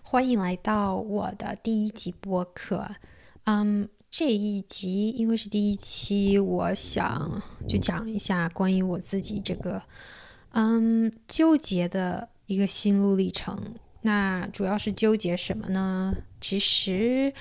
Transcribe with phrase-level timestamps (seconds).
[0.00, 2.88] 欢迎来到我的第一集播客。
[3.44, 9.82] 嗯，这一集因为是第一期，我想就讲一下关于我自己这个
[10.52, 13.74] 嗯纠结的一个心路历程。
[14.02, 16.14] 那主要是纠结什么呢？
[16.40, 17.32] 其实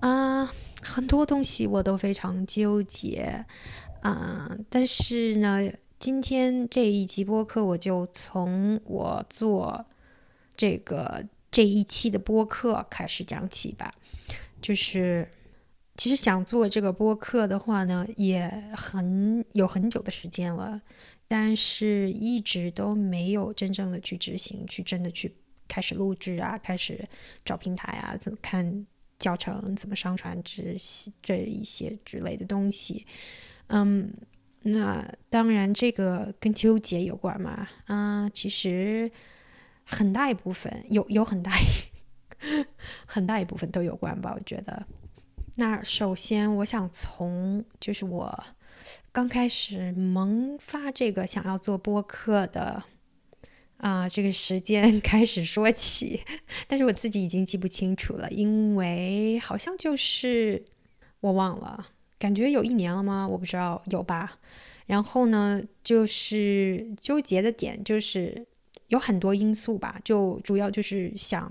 [0.00, 0.52] 啊，
[0.82, 3.44] 很多东西我都非常纠结。
[4.02, 9.86] 嗯，但是呢，今天这一集播客，我就从我做
[10.56, 11.24] 这个
[11.54, 13.88] 这一期的播客开始讲起吧。
[14.60, 15.30] 就是
[15.96, 20.82] 其实想做这个播客的话呢，也很有很久的时间了，
[21.28, 25.32] 但是一直都没有真正的去执行，去真的去
[25.68, 27.08] 开始录制啊，开始
[27.44, 28.84] 找平台啊，怎么看
[29.20, 33.06] 教程，怎么上传这些这一些之类的东西。
[33.68, 34.12] 嗯，
[34.62, 37.68] 那当然，这个跟纠结有关嘛。
[37.84, 39.08] 啊，其实
[39.84, 41.52] 很大一部分有有很大
[43.06, 44.86] 很大一部分都有关吧，我觉得。
[45.56, 48.44] 那首先，我想从就是我
[49.12, 52.82] 刚开始萌发这个想要做播客的
[53.76, 56.22] 啊这个时间 开始说起，
[56.66, 60.64] 但是我自己已经记不清楚了，因为好像就是
[61.20, 61.90] 我忘了。
[62.18, 63.28] 感觉有一年了吗？
[63.28, 64.38] 我不知道，有吧。
[64.86, 68.46] 然后呢，就是纠结的点就是
[68.88, 71.50] 有很多因素吧，就主要就是想，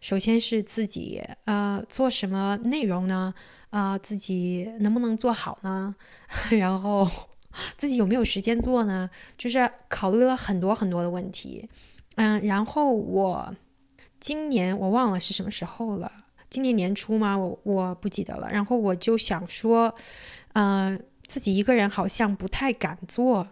[0.00, 3.32] 首先是自己呃做什么内容呢？
[3.70, 5.94] 啊，自己能不能做好呢？
[6.50, 7.06] 然后
[7.76, 9.08] 自己有没有时间做呢？
[9.36, 11.68] 就是考虑了很多很多的问题。
[12.16, 13.54] 嗯，然后我
[14.18, 16.10] 今年我忘了是什么时候了。
[16.50, 17.36] 今年年初吗？
[17.36, 18.50] 我我不记得了。
[18.50, 19.94] 然后我就想说，
[20.54, 23.46] 嗯，自己一个人好像不太敢做，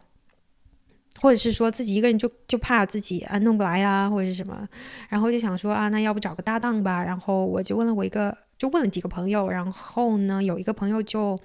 [1.21, 4.69] 或者是说自己一个人就就怕自己啊弄不来啊，或者是什么。
[5.09, 7.05] 然后就想说啊，那要不找个搭档吧。
[7.05, 9.49] 然后我就问了我一个，就问了几个朋友。
[9.49, 11.39] 然后呢，有一个朋友就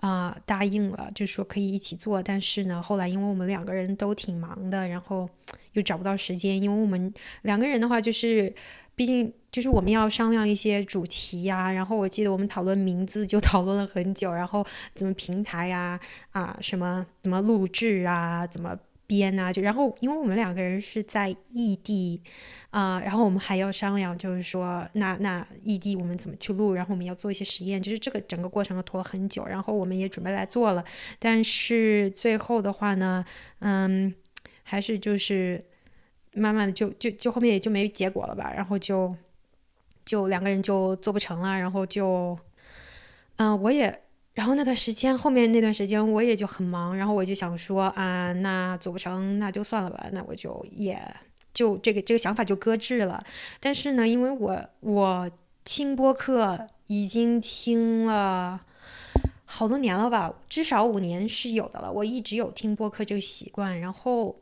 [0.00, 2.22] 啊答应了，就说可以一起做。
[2.22, 5.28] 但是呢，后来因为我们两个人都挺忙的，然后
[5.72, 6.60] 又找不到时间。
[6.60, 7.12] 因为我们
[7.42, 8.54] 两个人的话，就是
[8.94, 9.32] 毕竟。
[9.50, 14.64] 就是我们要商量一些主题呀，然后我记得我们讨论名字就讨论了很久，然后
[14.94, 15.98] 怎么平台呀，
[16.32, 18.78] 啊什么怎么录制啊，怎么
[19.08, 22.22] 编啊，就然后因为我们两个人是在异地
[22.70, 30.84] 啊，然后我们还要商量，就是说那那异地我们怎么去录，然后我们要做一些实验，就是这个整个过程都拖了很久，然后我们也准备来做了，
[31.18, 33.24] 但是最后的话呢，
[33.58, 34.14] 嗯，
[34.62, 35.64] 还是就是
[36.34, 39.16] 慢慢的就就就后面也就没结果了吧，然后就。
[40.04, 42.38] 就两个人就做不成了，然后就，
[43.36, 44.04] 嗯，我也，
[44.38, 50.96] 然后那段时间后面那段时间我也就很忙，然后我就想说啊，那做不成那就算了吧，那我就也
[51.52, 53.20] 就这个这个想法就搁置了。
[53.58, 55.28] 但是呢，因为我我
[55.64, 58.60] 听播客已经听了
[59.44, 61.92] 好多年了吧，至少五年是有的了。
[61.92, 64.36] 我一直有听播客这个习惯，然后。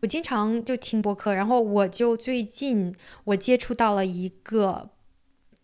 [0.00, 2.94] 我经常就听播客，然后我就最近
[3.24, 4.88] 我接触到了一个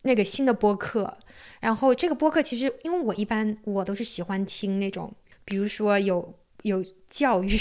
[0.03, 1.17] 那个新的播客，
[1.59, 7.59] 然后这个播客其实因为我一般我都是喜欢听那种，比如说有有教育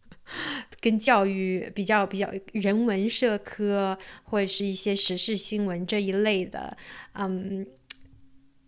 [0.80, 6.76] 跟教育比较比较人文社科或者是一些时事新闻这一类的，
[7.14, 7.66] 嗯，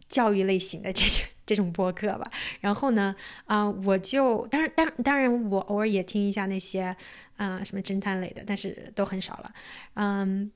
[0.08, 1.24] 教育类型的这些。
[1.46, 2.30] 这种播客吧，
[2.62, 3.14] 然后呢，
[3.44, 6.96] 啊，我就当然当当然，我偶尔也听一下那些，
[7.36, 9.52] 啊，什么侦探类的，但是都很少了，
[9.92, 10.50] 嗯，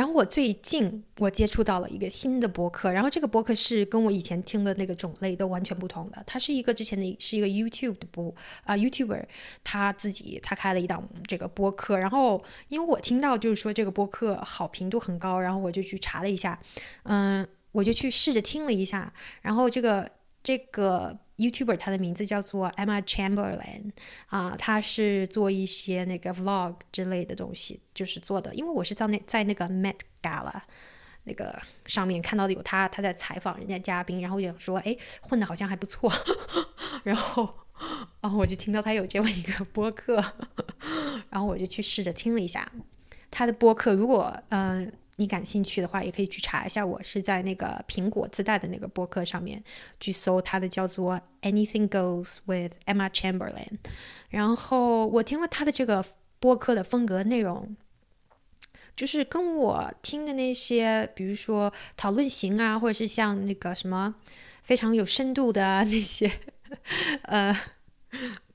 [0.00, 8.34] 然后我最近我接触到了一个新的博客，然后这个博客是跟我以前听的那个种类都完全不同的，它是一个之前的是一个 YouTube 的播
[8.64, 9.22] 啊 YouTuber，
[9.62, 16.58] 他自己他开了一档这个播客，然后因为我听到就是说这个播客好评度很高，然后我就去查了一下，
[17.02, 17.46] 嗯。
[17.72, 19.12] 我就去试着听了一下，
[19.42, 20.10] 然后这个
[20.42, 23.90] 这个 YouTuber 他的名字叫做 Emma Chamberlain
[24.26, 28.54] 啊，他是做一些那个 Vlog 之类的东西，就是做的。
[28.54, 30.60] 因为我是在那在那个 Met Gala
[31.24, 36.12] 那个上面看到的有他，他在采访人家嘉宾，然后就说哎混的好像还不错，
[37.04, 37.48] 然后
[38.20, 40.22] 然后我就听到他有这么一个播客，
[41.30, 42.70] 然后我就去试着听了一下
[43.30, 43.94] 他的播客。
[43.94, 44.92] 如果嗯。
[45.20, 46.84] 你感兴趣的话，也可以去查一下。
[46.84, 49.62] 我是在那个苹果自带的那个播客上面
[50.00, 53.76] 去搜它的，叫做 Anything Goes with Emma Chamberlain。
[54.30, 56.02] 然后我听了他的这个
[56.38, 57.76] 播客的风格内容，
[58.96, 64.14] 就是跟我听的那些，比如说讨论型啊，或者是像那个什么
[64.62, 66.32] 非常有深度的那些，
[67.28, 67.54] 呃。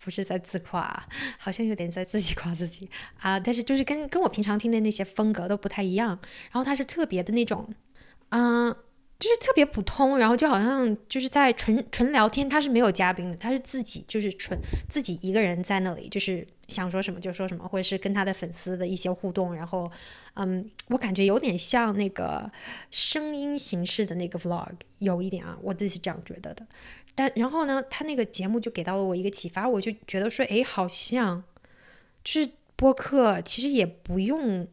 [0.06, 1.06] 不是在自夸，
[1.40, 2.88] 好像有点在自己夸自己
[3.20, 3.40] 啊。
[3.40, 6.10] 但是就是跟跟我平常听的那些风格都不太一样。
[6.52, 7.68] 然后他是特别的那种，
[8.30, 8.72] 嗯，
[9.18, 14.58] 就是特别普通，然后就好像就是在纯纯聊天，他是没有嘉宾的，他是自己就是纯
[14.88, 19.56] 自己一个人在那里，就是想说什么就说什么，或者是跟他的粉丝的一些互动。
[19.56, 19.92] 然后，
[20.36, 22.52] 嗯，我感觉有点像那个
[22.92, 26.68] 声音形式的那个 vlog，有一点啊，我自己是这样觉得的。
[27.18, 31.42] 但然后呢，他那个节目就给到了我一个启发，我就觉得说，哎，好像
[32.26, 34.68] 就是播客其实也不用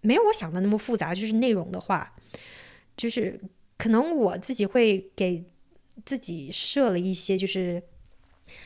[0.00, 2.14] 没有我想的那么复杂，就是内容的话，
[2.96, 3.38] 就是
[3.76, 5.44] 可能我自己会给
[6.06, 7.82] 自己设了一些就是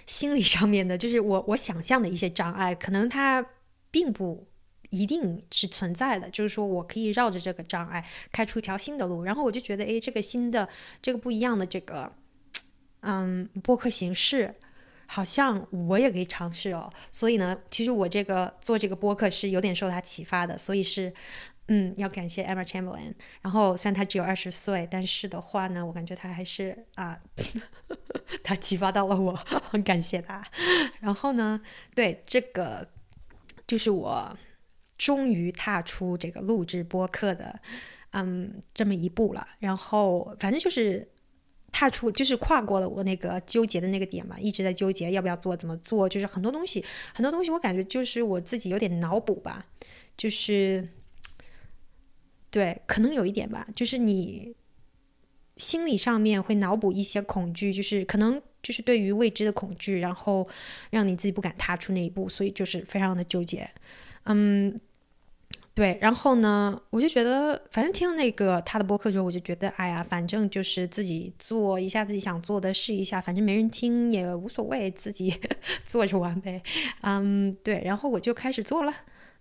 [0.06, 3.44] 心理上面的，就是我我想象的一些障碍，可能它
[3.90, 4.46] 并不
[4.90, 10.69] 一定是存在的，就是说我可以绕着这个障碍开出一条新的路，然后我就觉得，哎，这个新的
[11.02, 12.12] 这个不一样的这个。
[13.08, 14.53] 嗯，播客形式
[15.06, 16.93] 好像我也可以尝试哦。
[17.12, 20.58] 所以呢，其实我这个做这个播客是有点受他启发的。
[20.58, 21.14] 所以是，
[21.69, 23.14] 嗯，要感谢 Emma Chamberlain。
[23.43, 27.17] 然后虽然他只有二十岁，但是的话呢，我感觉他还是啊，
[28.43, 29.32] 他启发到了我，
[29.70, 30.44] 很感谢他。
[31.00, 31.61] 然后呢，
[31.94, 32.88] 对这个
[33.69, 34.37] 就是我
[34.99, 37.61] 终于踏出这个录制播客的
[38.11, 39.47] 嗯这么一步了。
[39.61, 41.09] 然后反正就是。
[41.76, 46.82] 踏出就是跨过了我那个纠结的那个点嘛，一直在纠结要不要做，怎么做，就是很多东西，
[47.14, 49.67] 很多东西我感觉就是我自己有点脑补吧，
[50.17, 50.88] 就是
[52.50, 54.55] 对，可能有一点吧，就是你
[55.58, 60.49] 心理上面会脑补一些恐惧，就是可能就是对于未知的恐惧，然后
[60.88, 63.70] 让你自己不敢踏出那一步，所以就是非常的纠结，
[64.25, 64.81] 嗯。
[65.76, 75.38] 对，然后呢，我就觉得，反正听了那个他的播客之后，我就觉得，哎呀，反正就是自己做一下自己想做的，试一下，反正没人听也无所谓，自己
[75.84, 76.62] 做着玩呗。
[77.02, 78.93] 嗯，对，然后我就开始做了。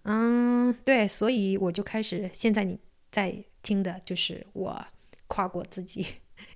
[0.04, 2.78] 嗯，对，所以我就开始，现在你
[3.10, 3.34] 在
[3.64, 4.86] 听的就是我
[5.28, 6.06] 夸过自己。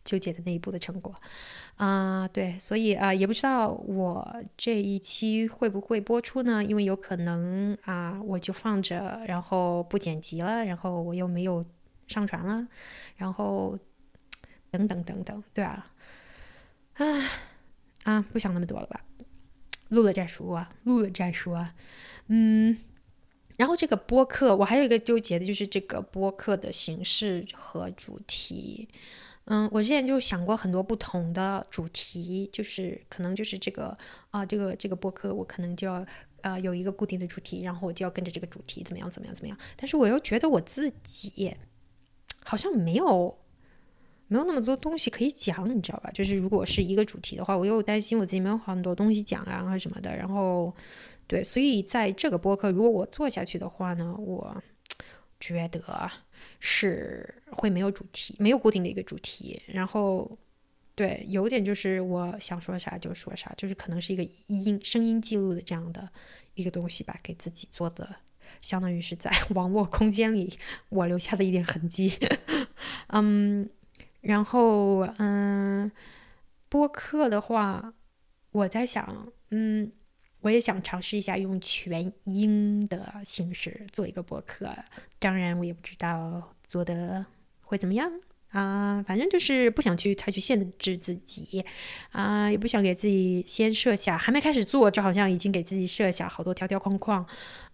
[0.05, 1.13] 纠结的那一步的成果，
[1.75, 6.63] 啊，对，所以啊，也不知道我这一期会不会播出呢？
[6.63, 11.63] 因为有可能啊，我就放着，然后不剪辑了，然后我又没有
[12.07, 12.67] 上传了，
[13.17, 13.77] 然后
[14.71, 15.91] 等等等等，对啊，
[16.93, 17.05] 啊
[18.05, 19.01] 啊，不想那么多了吧？
[19.89, 21.75] 录了再说啊，录了再说啊，
[22.27, 22.77] 嗯，
[23.57, 28.87] 然后这个播客，我还有一个纠结的就是这个播客的形式和主题。
[29.51, 33.97] 嗯，我之前就想过很多不同的主题，就是可能就是这个
[34.29, 36.05] 啊，这个这个播客，我可能就要
[36.41, 39.57] 呃有一个固定的主题，然后我就要跟着这个主题怎么样怎么样怎么样。
[39.75, 41.51] 但是我又觉得我自己
[42.45, 43.35] 好像没有
[44.27, 46.11] 没有那么多东西可以讲，你知道吧？
[46.11, 50.15] 就是如果是一个主题的话，我又担心我自己没有很多东西讲啊，什么的。
[50.15, 50.71] 然后
[51.25, 54.61] 对，所以在这个播客，如果我做下去的话呢，我
[55.39, 56.11] 觉得。
[56.59, 60.37] 是会没有主题，没有固定的一个主题，然后
[60.95, 66.09] 对，有点就是我想说啥就说啥，就是可能是一个音声音记录的这样的
[66.55, 68.15] 一个东西吧，给自己做的，
[68.61, 70.57] 相当于是在 网络空间里
[70.89, 72.11] 我留下的一点痕迹。
[73.07, 73.69] 嗯，
[74.21, 75.91] 然后嗯，
[76.67, 77.93] 播客的话，
[78.51, 79.91] 我在想，嗯。
[80.41, 84.73] 我也想尝试一下用全英的形式做一个博客，
[85.19, 87.25] 当然我也不知道做的
[87.61, 88.09] 会怎么样
[88.51, 89.03] 啊。
[89.05, 91.65] 反正就是不想去太去限制自己
[92.11, 97.25] 啊，也不想给自己先设下，还没开始做就好像已经给自己设下好多条条框框。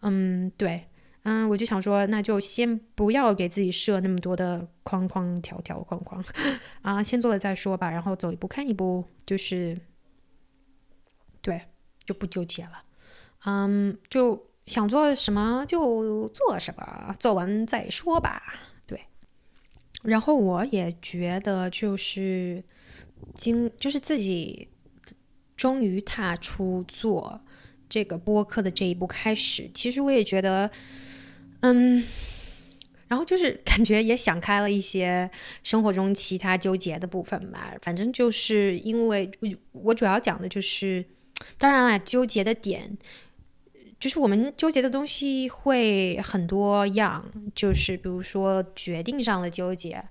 [0.01, 0.85] 嗯，对，
[1.21, 6.25] 嗯，我就想说，那就先不要给自己设那么多的框框条条框框
[6.81, 9.77] 啊，先做了再说吧，然后走一步看一步，就是
[11.43, 11.61] 对。
[12.05, 12.83] 就不纠结了，
[13.45, 18.41] 嗯，就想做什么就做什么，做完再说吧。
[18.85, 19.05] 对，
[20.03, 22.63] 然后我也觉得就是
[23.33, 24.67] 经就是自己
[25.55, 27.41] 终于踏出做
[27.89, 30.69] 这个播客的这一步开始，其实我也觉得，
[31.61, 32.03] 嗯，
[33.07, 35.29] 然后就是 感觉也想开了一些
[35.63, 37.73] 生活中其他纠结的部分吧。
[37.81, 41.03] 反正就是因为我我主要讲的就是。
[41.57, 42.97] 当然了，纠结的点
[43.99, 47.25] 就是我们纠结的东西会很多样，
[47.55, 50.03] 就是比如说决定上的纠结，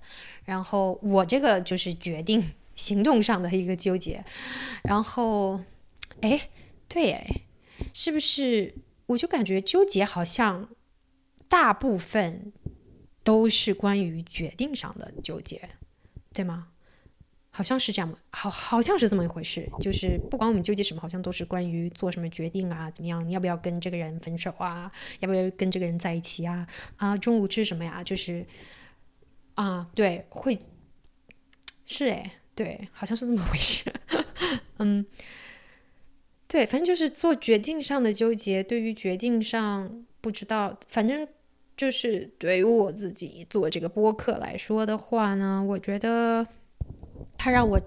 [0.43, 4.23] 然后我这个就是决定行动上的一个纠结，
[4.83, 5.61] 然后，
[6.21, 6.49] 哎，
[6.87, 7.41] 对，哎，
[7.93, 8.73] 是不是？
[9.07, 10.67] 我就感觉纠结好像
[11.47, 12.51] 大部分
[13.23, 15.69] 都是关于决定上的纠结，
[16.33, 16.69] 对吗？
[17.55, 19.65] 好像是这样，好好像是这么一回事。
[19.79, 26.67] 就是不管我们纠结什么，好像都是关于做什么决定啊，怎么样，你要不要跟这个人分手啊，要不要跟这个人在一起啊？
[26.97, 28.03] 啊，中午吃什么呀？
[28.03, 28.45] 就是
[29.53, 30.59] 啊，对，会
[31.85, 33.89] 是哎，对，好像是这么回事。
[34.79, 35.05] 嗯，
[36.49, 41.25] 对，反正就是做决定上的纠结，对于决定上不知道，反正
[41.77, 46.45] 就是对于我自己做这个播客来说的话呢，我觉得。
[47.45, 47.79] 他让我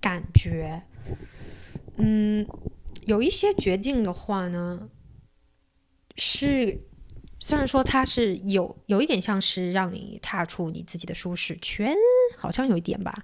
[0.00, 0.82] 感觉，
[1.98, 2.46] 嗯，
[3.04, 4.88] 有一些决定的话呢，
[6.16, 6.80] 是
[7.38, 11.94] 虽然说它是有有一点像是让你踏出你自己的舒适圈，
[12.38, 13.22] 好像有一点吧，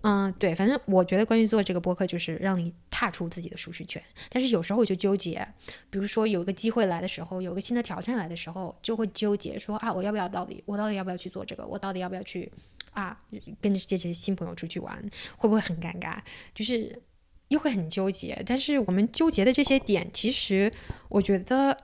[0.00, 5.46] 嗯，对，反正我觉得关于做这个播客就是让你踏出自己的舒适圈，但是有时候我就纠结，
[5.88, 12.50] 比如说有一个机会来的时候，有个新的挑战来的时候，就会纠结说啊，我要不要到底，我到底要不要去做这个，我到底要不要去。
[12.92, 13.16] 啊，
[13.60, 16.18] 跟着这些新朋友出去玩，会不会很尴尬？
[16.54, 17.00] 就是
[17.48, 18.42] 又会很纠结。
[18.44, 20.70] 但是我们纠结的这些点，其实
[21.08, 21.76] 我觉得，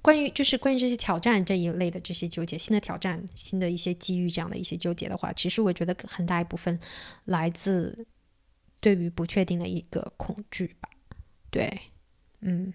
[0.00, 6.78] 关于就是关于这些挑战这一类的这些纠结，新的挑战、新的一些机遇这样的一些纠结的话，其实我觉得很大一部分
[7.24, 8.06] 来自
[8.78, 10.88] 对于不确定的一个恐惧吧。
[11.50, 11.80] 对，
[12.42, 12.72] 嗯，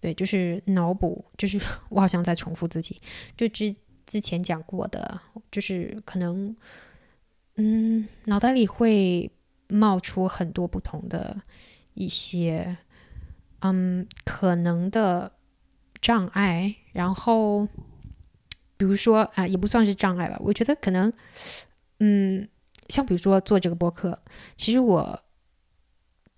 [0.00, 1.58] 对，就是脑补，就是
[1.90, 2.96] 我好像在重复自己，
[3.36, 3.74] 就之。
[4.06, 5.20] 之前讲过的，
[5.50, 6.56] 就是可能，
[7.56, 9.28] 嗯，脑袋里会
[9.68, 11.36] 冒出很多不同的
[11.94, 12.78] 一些，
[13.60, 15.32] 嗯，可能的
[16.00, 16.76] 障碍。
[16.92, 17.66] 然后，
[18.76, 20.36] 比如说啊，也不算是障碍吧。
[20.40, 21.12] 我觉得可能，
[21.98, 22.48] 嗯，
[22.88, 24.22] 像比如说做这个播客，
[24.56, 25.20] 其实我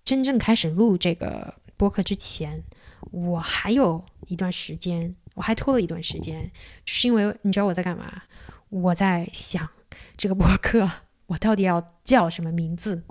[0.03, 2.63] 真正开始录这个播客之前，
[3.11, 5.15] 我还有一段时间。
[5.39, 6.51] 我还拖了一段时间，
[6.83, 8.23] 是因为你知道我在干嘛？
[8.67, 9.69] 我在想
[10.17, 10.91] 这个博客
[11.27, 13.01] 我到底要叫什么名字？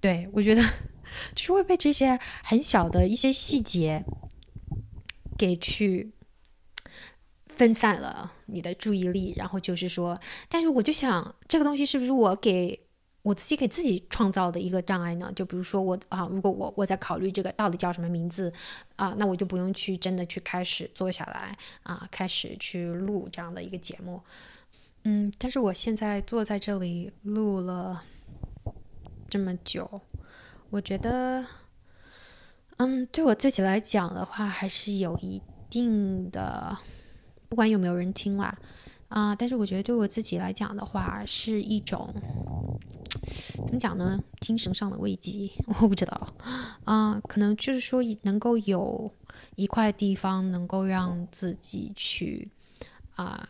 [0.00, 0.62] 对我觉得
[1.34, 4.04] 就是会被这些很小的一些细节
[5.36, 6.12] 给去
[7.48, 10.16] 分散了你的注意力，然后就是说，
[10.48, 12.80] 但是我就想这个东西是不是我给。
[13.24, 18.52] 我自己给自己创造的一个障碍呢，就比如说我啊，如果我我在考虑这个到底叫什么名字
[18.96, 24.20] 啊，那我就不用去真的去开始坐下来啊，开始去录这样的一个节目。
[25.04, 28.02] 嗯，但是我现在坐在这里录了
[29.30, 30.02] 这么久，
[30.68, 31.46] 我觉得，
[32.76, 35.40] 嗯，对我自己来讲的话，还是有一
[35.70, 36.76] 定的，
[37.48, 38.58] 不管有没有人听啦，
[39.14, 42.12] 啊但是我觉得对我自己来讲的话，是一种。
[43.66, 44.22] 怎么讲呢？
[44.40, 45.48] 精神上的慰藉，
[45.80, 46.34] 我不知道
[46.84, 49.10] 啊，可能就是说能够有
[49.54, 52.50] 一块地方能够让自己去
[53.14, 53.48] 啊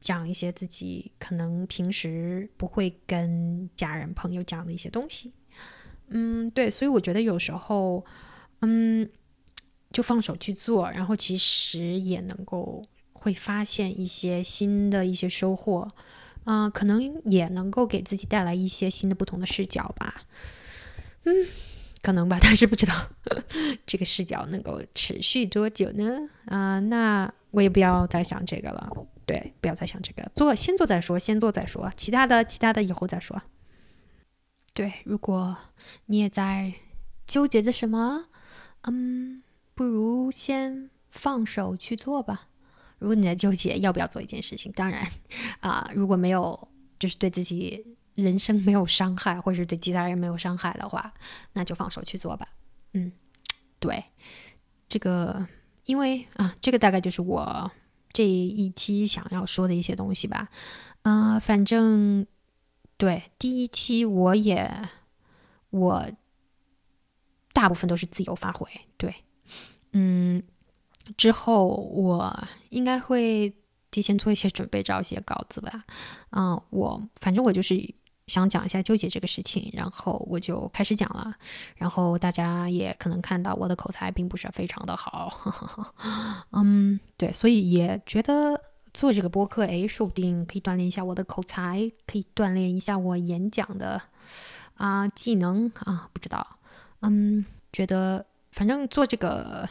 [0.00, 5.32] 讲一些自己可能平时不会跟家人朋友讲的一些东西。
[6.08, 8.04] 嗯，对，所以我觉得有时候，
[8.60, 9.08] 嗯，
[9.92, 12.84] 就放手去做，然后其实也能够
[13.26, 15.90] 会发现一些新的一些收获。
[16.44, 20.22] 啊，可能也能够给自己带来一些新的、不同的视角吧。
[21.24, 21.34] 嗯，
[22.00, 22.94] 可能吧，但是不知道
[23.84, 26.30] 这个视角能够持续多久呢？
[26.44, 28.88] 啊，那我也不要再想这个了。
[29.26, 33.42] 对，不要再想这个，做先做再说，先做再说，其他的其他的以后再说。
[34.72, 35.56] 对，如果
[36.04, 36.74] 你也在
[37.26, 38.26] 纠结着什么，
[38.82, 39.42] 嗯，
[39.74, 42.46] 不如先放手去做吧。
[42.98, 45.06] 如果你在纠结要不要做一件事情，当然，
[45.60, 47.84] 啊，如果没有就是对自己
[48.14, 51.12] 人生没有伤害，或者是对其他人没有伤害的话，
[51.52, 52.48] 那就放手去做吧。
[52.94, 53.12] 嗯，
[53.78, 54.02] 对，
[54.88, 55.46] 这个
[55.84, 57.70] 因为啊，这个大概就是我
[58.12, 60.48] 这一期想要说的一些东西吧。
[61.02, 62.26] 啊，反正
[62.96, 64.70] 对第一期我也
[65.68, 66.10] 我
[67.52, 69.14] 大部分都是自由发挥，对，
[69.92, 70.42] 嗯。
[71.16, 72.34] 之后我
[72.70, 73.54] 应该会
[73.90, 75.84] 提前做一些准备，找一些稿子吧。
[76.30, 77.94] 嗯，我反正我就是
[78.26, 81.32] 想讲一下纠结这个事情，然后我就开始讲了。
[81.76, 85.94] 然后大家也可能看到我的口才并不是非常的好。
[86.52, 88.60] 嗯，对，所以也觉得
[88.92, 94.02] 做这个播客，哎，说不定可以锻炼一下我的口才，可以锻炼一下我演讲的
[94.74, 96.46] 啊技能啊，不知道。
[97.00, 99.68] 嗯，觉得反正做这个。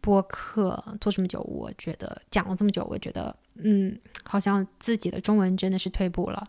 [0.00, 6.46] 播客做这么久，我觉得讲了这么久，我觉得嗯，好像自己的中文真的是退步了。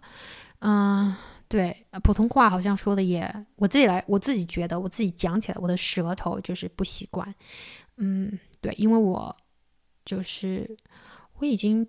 [0.60, 1.15] 嗯，
[1.48, 7.34] 对，普通话好像说的也，我自己来，我自己觉得我自己讲起来，我的舌头就是不习惯。
[7.98, 9.36] 嗯，对，因为我
[10.05, 10.77] 就是
[11.39, 11.88] 我已经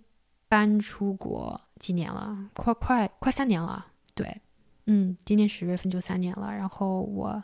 [0.48, 3.86] 搬出国几年了，快快快三年了。
[4.14, 4.40] 对，
[4.86, 6.50] 嗯，今年十月份就三年了。
[6.50, 7.42] 然后我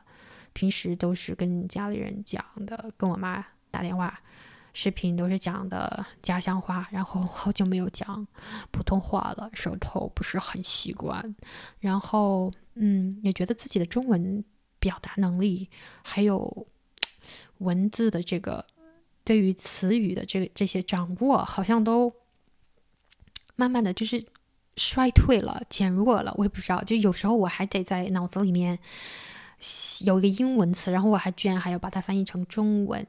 [0.52, 3.44] 平时都是跟家里人讲的，跟我妈
[3.78, 4.20] 打电话、
[4.74, 6.88] 视频都是讲的家乡话。
[6.90, 8.26] 然后好久没有讲
[8.72, 11.36] 普通话了，手头不是很习惯。
[11.78, 14.44] 然后，嗯，也觉得自己的中文
[14.80, 15.70] 表达能力
[16.02, 16.66] 还有
[17.58, 18.66] 文字的这个
[19.22, 22.12] 对于词语的这个这些掌握，好像都
[23.54, 24.26] 慢慢的就是。
[24.80, 26.80] 衰退了，减弱了，我也不知道。
[26.84, 28.78] 就有时候我还得在脑子里面
[30.04, 33.04] 有一个英文词，然后我还居然还要把它翻译成中文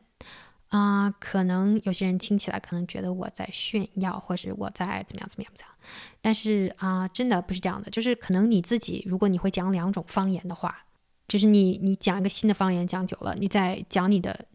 [0.69, 1.11] 啊！
[1.19, 5.77] 可能有些人听起来可能觉得我在炫耀，或是我在怎么样怎么样怎么样。
[6.21, 7.89] 但是啊，真的不是这样的。
[7.89, 10.85] 就是可能你自己，如果你会讲两种方言的话，
[11.27, 14.45] 就是你你讲一个新的方言讲久了，你在讲你的。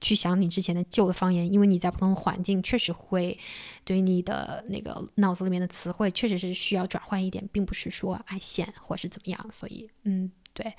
[0.00, 3.36] 去想你之前的旧的方言，因为你在不同的环境，确实会
[3.84, 9.46] 对你的那个脑子里面的词汇，确实是需要转换一点，并不是说爱现或是怎么样。
[9.50, 10.72] 所以，嗯，对，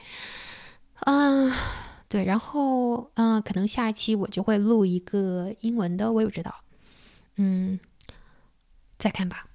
[1.01, 1.51] 嗯，
[2.13, 6.53] 对，然后，嗯，可能下一期我就会录一个英文的，我也不知道，
[7.37, 7.79] 嗯，
[8.99, 9.47] 再看吧。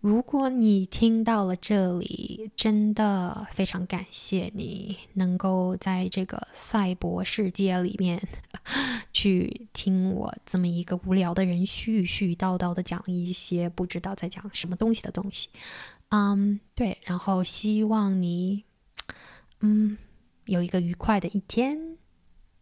[0.00, 8.22] 如果你听到了这里，真的非常感谢你能够在这个赛博世界里面
[9.12, 15.48] 去听我这么一个无聊的人絮絮叨叨的讲一些不知道在讲什么东西的东西。
[16.10, 18.62] 嗯，对，然后希望你
[19.58, 19.98] 嗯
[20.46, 21.98] 有一个愉快的一天。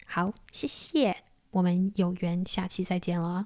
[0.04, 1.16] 好，谢谢，
[1.50, 3.44] 我们有缘下期再见了。